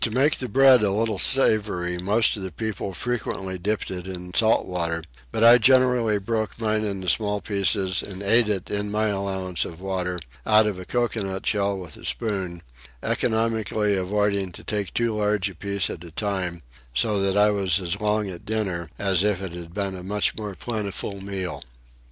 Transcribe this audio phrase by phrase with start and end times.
[0.01, 4.33] To make the bread a little savoury most of the people frequently dipped it in
[4.33, 9.09] salt water; but I generally broke mine into small pieces and ate it in my
[9.09, 12.63] allowance of water, out of a coconut shell with a spoon,
[13.03, 16.63] economically avoiding to take too large a piece at a time,
[16.95, 20.35] so that I was as long at dinner as if it had been a much
[20.35, 21.63] more plentiful meal.